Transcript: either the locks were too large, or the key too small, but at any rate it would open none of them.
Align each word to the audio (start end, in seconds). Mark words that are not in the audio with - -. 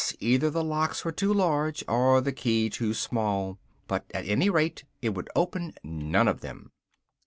either 0.19 0.49
the 0.49 0.63
locks 0.63 1.05
were 1.05 1.11
too 1.11 1.31
large, 1.31 1.83
or 1.87 2.21
the 2.21 2.31
key 2.31 2.71
too 2.71 2.91
small, 2.91 3.59
but 3.87 4.03
at 4.15 4.25
any 4.25 4.49
rate 4.49 4.83
it 4.99 5.09
would 5.09 5.29
open 5.35 5.75
none 5.83 6.27
of 6.27 6.41
them. 6.41 6.71